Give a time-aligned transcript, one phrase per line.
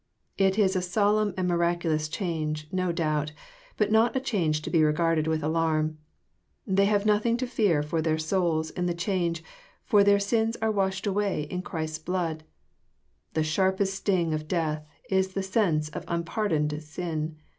[0.39, 3.33] It is a solemn and miraculous change, no doulrt,
[3.77, 5.99] but not a change to be regarded with alarm.
[6.65, 9.43] They have nothing to fear for their souls in the change,
[9.85, 12.43] for their sins are washed away in Christ's blood.
[13.35, 17.37] The sharpest sting of death is the sense of unpardoned sin.